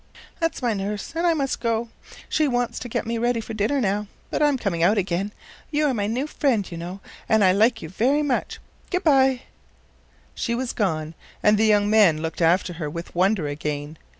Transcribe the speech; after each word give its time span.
"That's 0.39 0.63
my 0.63 0.73
nurse, 0.73 1.13
and 1.15 1.27
I 1.27 1.35
must 1.35 1.59
go. 1.59 1.89
She 2.27 2.47
wants 2.47 2.79
to 2.79 2.89
get 2.89 3.05
me 3.05 3.19
ready 3.19 3.39
for 3.39 3.53
dinner 3.53 3.79
now, 3.79 4.07
but 4.31 4.41
I'm 4.41 4.57
coming 4.57 4.81
out 4.81 4.97
again. 4.97 5.31
You 5.69 5.85
are 5.85 5.93
my 5.93 6.07
new 6.07 6.25
friend, 6.25 6.65
you 6.71 6.75
know, 6.75 7.01
and 7.29 7.43
I 7.43 7.51
like 7.51 7.83
you 7.83 7.89
very 7.89 8.23
much. 8.23 8.57
Good 8.89 9.03
by." 9.03 9.43
She 10.33 10.55
was 10.55 10.73
gone, 10.73 11.13
and 11.43 11.55
the 11.55 11.65
young 11.67 11.87
man 11.87 12.19
looked 12.19 12.41
after 12.41 12.73
her 12.81 12.89
with 12.89 13.13
wonder 13.13 13.45
again. 13.47 13.99